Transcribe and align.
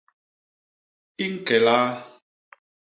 I 1.23 1.25
ñke 1.33 1.55
laa? 1.65 1.89